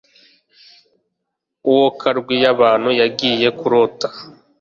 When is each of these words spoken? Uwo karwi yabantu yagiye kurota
Uwo 1.71 1.87
karwi 1.99 2.35
yabantu 2.43 2.89
yagiye 3.01 3.47
kurota 3.59 4.07